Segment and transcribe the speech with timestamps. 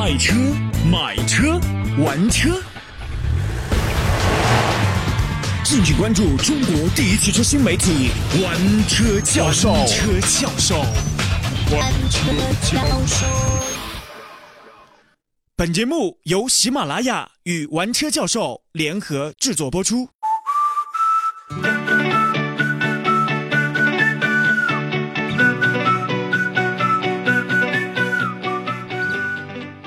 [0.00, 0.34] 爱车、
[0.90, 1.60] 买车、
[2.02, 2.58] 玩车，
[5.62, 8.08] 敬请关注中国第一汽车新媒体
[8.42, 8.56] 《玩
[8.88, 9.68] 车教授》。
[9.76, 10.78] 玩车教授，
[11.70, 12.32] 玩车
[12.62, 13.26] 教授。
[15.54, 20.08] 本节目由喜马拉雅与玩车教授联合制作播出。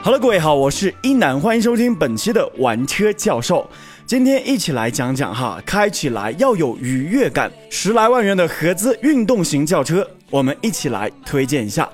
[0.03, 3.65] 好了各位好，我是一楠，欢迎收听本期的玩车教授。
[4.05, 11.89] 今天一起来讲讲哈，开起来要有愉悦感，十来万元的合资运动型轿车，我们一起来推荐一下。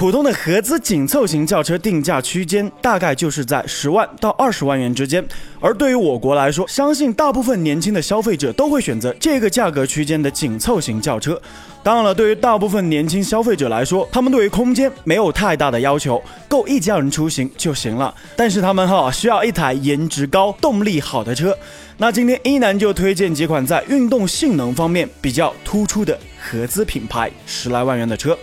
[0.00, 5.22] 普通的合资紧凑型轿车定价区间大概就是在十万到二十万元之间，
[5.60, 11.38] 而对于我国来说，相信大部分年轻的消费者都会选择这个价格区间的紧凑型轿车。
[11.82, 18.14] 当然了，对于大部分年轻消费者来说，他们对于空间没有太大的要求，够一家人出行就行了。
[18.34, 21.54] 但是他们哈需要一台颜值高、动力好的车。
[21.98, 28.34] 那今天一楠就推荐几款在运动性能方面比较突出的合资品牌十来万元的车。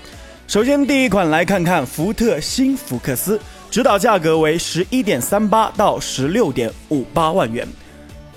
[0.47, 3.37] 首先，第一款来看看福特新福克斯，
[3.69, 7.67] 指导价格为十一点三八到十六点五八万元。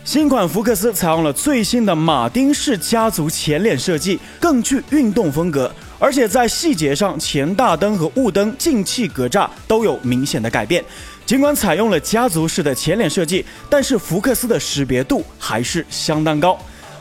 [0.05, 10.85] 新款福克斯采用了最新的马丁式家族前脸设计，更具运动风格，而且在细节上，前大灯和雾灯、进气格栅都有明显的改变。
[11.25, 16.59] 尽管采用了家族式的前脸设计，但是福克斯的识别度还是相当高。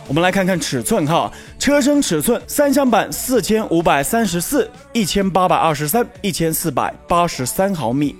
[0.09, 8.15] 我们来看看尺寸哈，车身尺寸三厢版四千五百三十四、一千八百二十三、一千四百八十三毫米，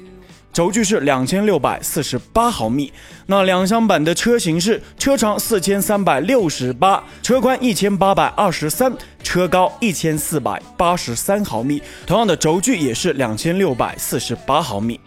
[0.53, 2.93] 轴距是两千六百四十八毫米。
[3.25, 14.99] 那两厢版的车型是车长四千三百六十八，车宽一千八百二十三，车高一千四百八十三毫米，同样的轴距也是两千六百四十八毫米。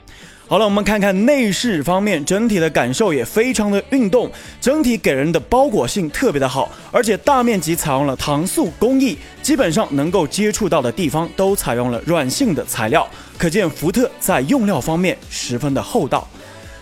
[0.52, 16.28] 好了，我们看看内饰方面，整体的感受也非常的运动，整体给人的包裹性特别的好，而且大面积采用了搪塑工艺，基本上能够接触到的地方都采用了软性的材料，可见福特在用料方面十分的厚道。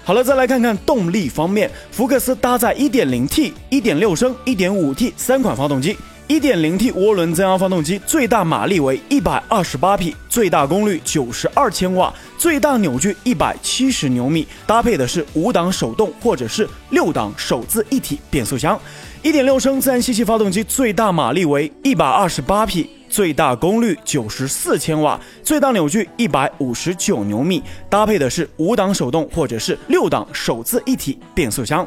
[0.02, 5.96] 好了，再来看看动力方面，福克斯搭载 1.0T、1.6升、1.5T 三款发动机。
[6.30, 18.80] 1.0T 涡轮增压发动机最大马力为128匹，最大功率92千瓦，最大扭矩170牛米，搭配的是五档手动或者是六档手自一体变速箱。
[19.24, 31.86] 1.6升自然吸气发动机最大马力为128匹，最大功率94千瓦，最大扭矩159牛米，搭配的是五档手动或者是六档手自一体变速箱。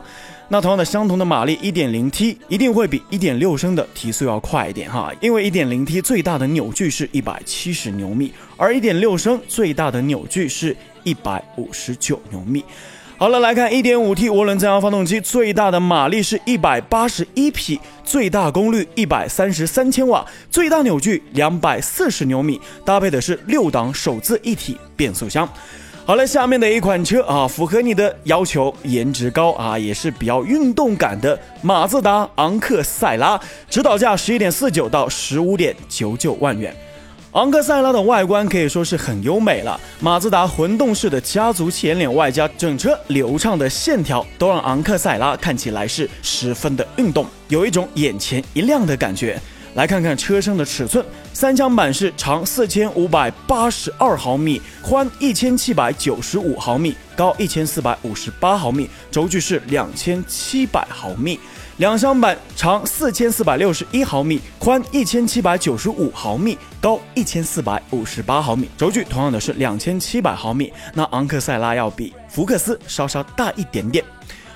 [0.49, 10.75] 那同样的相同的马力，1.0T 一定会比1.6升的提速要快一点哈，因为 1.0T 最大的扭矩是170牛米，而1.6升最大的扭矩是
[11.05, 12.63] 159牛米。
[13.23, 25.47] 好了，来看 1.5T 涡轮增压发动机最大的马力是181匹，最大功率133千瓦，最大扭矩240牛米，搭配的是六档手自一体变速箱。
[26.03, 33.39] 好了，下面的一款车啊，符合你的要求，颜值高啊，也是比较运动感的马自达昂克赛拉，
[33.69, 36.75] 指导价十一点四九到十五点九九万元。
[37.33, 49.41] 昂克赛拉的外观可以说是很优美了，马自达混动式的家族前脸，外加整车流畅的线条，都让昂克赛拉看起来是十分的运动，有一种眼前一亮的感觉。
[49.73, 61.39] 来看看车身的尺寸，三厢版是长四千五百八十二毫米，宽一千七百九十五毫米，高一千四百五十八毫米，轴距是两千七百毫米。
[61.77, 70.71] 两厢版长四千四百六十一毫米，宽一千七百九十五毫米，高一千四百五十八毫米，轴距同样的是两千七百毫米。
[70.93, 74.05] 那昂克赛拉要比福克斯稍稍大一点点。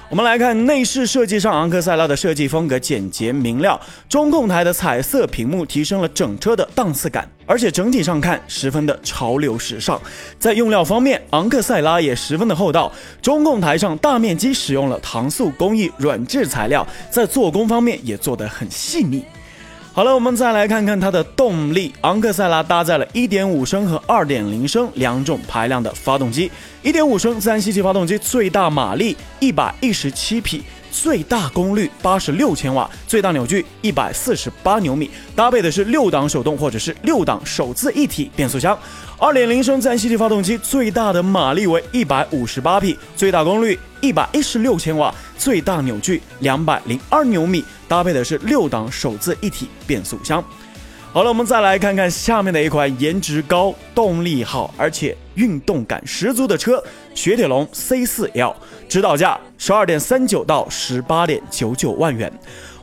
[0.10, 10.02] 我们来看内饰设计上，昂克赛拉的设计风格简洁明了，中控台的彩色屏幕提升了整车的档次感，而且整体上看十分的潮流时尚。
[10.40, 12.90] 在用料方面，昂克赛拉也十分的厚道，
[13.22, 19.26] 中控台上大面积使用了搪塑工艺软质材料，在做工方面也做得很细腻。
[19.98, 21.92] 好了，我们再来看看它的动力。
[22.02, 26.52] 昂克赛拉搭载了1.5升和2.0升两种排量的发动机。
[26.84, 38.78] 1.5升自然吸气发动机最大马力117匹，最大功率八十六千瓦，最大扭矩一百四十八牛米，搭配的是六档手动或者是六档手自一体变速箱。
[39.20, 47.66] 2.0升自然吸气发动机最大的马力为158匹，最大功率116千瓦，最大扭矩202牛米。
[47.88, 50.44] 搭配的是六档手自一体变速箱。
[51.12, 56.84] 好了，我们再来看看下面的一款颜值高、动力好，而且运动感十足的车——
[57.16, 58.54] 雪铁龙 C4L，
[58.88, 62.32] 指导价十二点三九到十八点九九万元。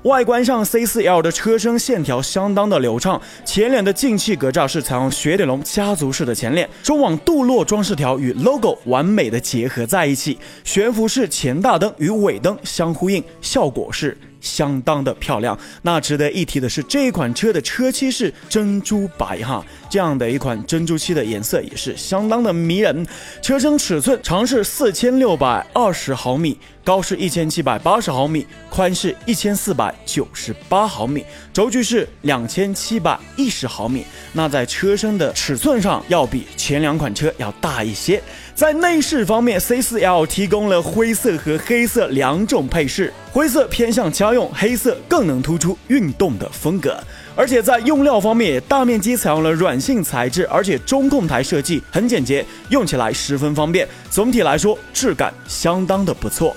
[0.04, 14.16] 外观上，C4L 的车身线条相当的流畅，前脸的进气格栅是采用雪铁龙家族式的前脸，中网镀铬装饰条与 logo 完美的结合在一起，悬浮式前大灯与尾灯相呼应，效果是。
[14.44, 15.58] 相当的漂亮。
[15.80, 23.06] 那值得一提的是，这款车的车漆是珍珠白哈，这样的一款珍珠漆的颜色也是相当的迷人。
[23.40, 34.04] 车身尺寸长是四千六百二十毫米，高是一千七百八十毫米，宽是一千四百九十八毫米，轴距是两千七百一十毫米。
[34.32, 38.20] 那在车身的尺寸上要比前两款车要大一些。
[38.52, 46.98] 在内饰方面，C4L 提供了灰色和黑色两种配饰，灰色偏向家用，黑色更能突出运动的风格。
[47.36, 53.88] 而且在用料方面也，大面积采用了软性材质，而且中控台设计很简洁，用起来十分方便。
[54.08, 56.56] 总体来说，质感相当的不错。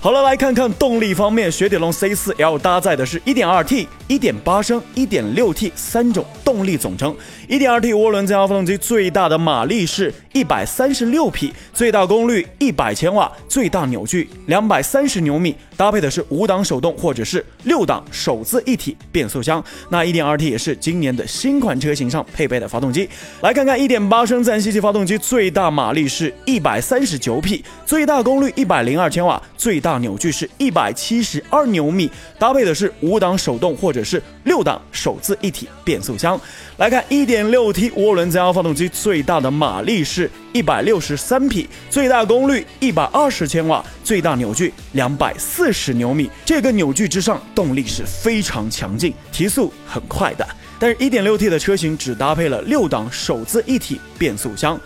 [0.00, 7.14] 好了，来看看动力方面，雪铁龙 C4L 搭载的是 1.2T、1.8升、1.6T 三种动力总成。
[7.48, 19.62] 1.2T 涡轮增压发动机最大的马力是136匹，最大功率100千瓦，最大扭矩230牛米，搭配的是五档手动或者是六档手自一体变速箱。
[19.90, 23.08] 那 1.2T 也是今年的新款车型上配备的发动机。
[23.40, 36.40] 来看看1.8升自然吸气发动机，最大马力是139匹，最大功率102千瓦，最大扭矩是一百七十二牛米，搭配的是五档手动或者是六档手自一体变速箱。
[36.76, 46.30] 来看一点六 T 涡轮增压发动机，最大的马力是一百六十三匹，最大功率一百二十千瓦，最大扭矩两百四十牛米。
[46.44, 50.46] 这个扭矩之上，动力是非常强劲，提速很快的。
[50.78, 54.78] 但是，一点六 T 的车型只搭配了六档手自一体变速箱。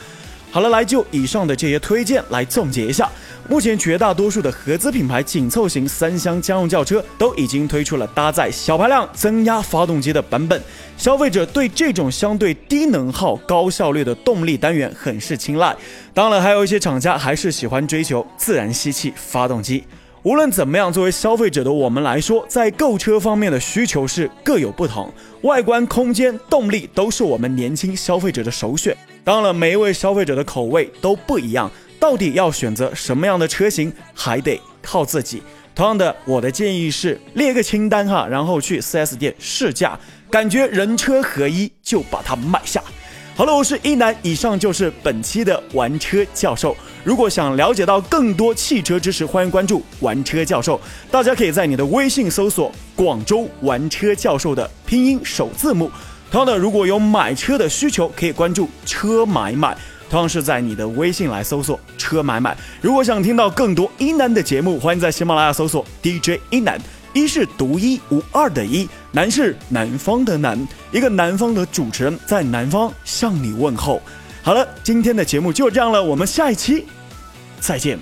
[0.53, 3.09] 好了，来就以上的这些推荐来总结一下。
[3.49, 10.63] 目前绝大多数的合资品牌紧凑型三厢家用轿车都已经推出了搭载小排量增压发动机的版本，
[10.97, 15.75] 消费者对这种相对低能耗、高效率的动力单元很是青睐。
[16.15, 19.85] 当然，还有一些厂家还是喜欢追求自然吸气发动机。
[20.23, 25.11] 无论怎么样，作为消费者的我们来说，在购车方面的需求是各有不同，
[25.43, 28.95] 外观、空间、动力都是我们年轻消费者的首选。
[29.25, 35.41] 当然，每一位消费者的口味都不一样，到底要选择什么样的车型，还得靠自己。
[35.73, 39.99] 同样的，我的建议是列个清单哈，然后去 4S 店试驾，
[40.29, 42.83] 感觉人车合一就把它买下。
[43.37, 46.77] 好了，我是一南，以上就是本期的玩车教授。
[47.05, 50.79] 如果想了解到更多汽车知识，欢迎关注玩车教授。
[51.11, 55.91] 大家可以在你的微信搜索“广州玩车教授”的拼音首字母。
[56.31, 59.75] 同样的，如果有买车的需求，可以关注“车买买”，
[60.11, 62.57] 同样是在你的微信来搜索“车买买”。
[62.83, 66.79] 如果想听到更多一男的节目，欢迎在喜马拉雅搜索 DJ 一男，
[67.15, 74.03] 一是独一无二的一，男是南方的南，一个南方的主持人在南方向你问候。
[74.43, 76.85] 好了，今天的节目就这样了，我们下一期
[77.61, 77.99] 再见。